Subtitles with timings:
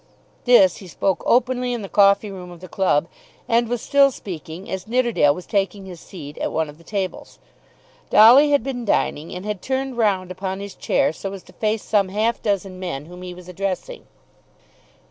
[0.45, 3.05] This he spoke openly in the coffee room of the club,
[3.47, 7.37] and was still speaking as Nidderdale was taking his seat at one of the tables.
[8.09, 11.83] Dolly had been dining, and had turned round upon his chair so as to face
[11.83, 14.07] some half dozen men whom he was addressing.